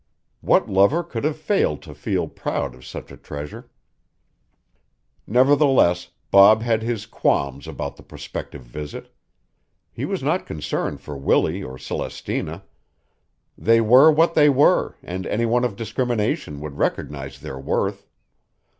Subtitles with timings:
[0.39, 3.69] What lover could have failed to feel proud of such a treasure?
[5.27, 9.13] Nevertheless, Bob had his qualms about the prospective visit.
[9.91, 12.63] He was not concerned for Willie or Celestina.
[13.55, 18.07] They were what they were and any one of discrimination would recognize their worth.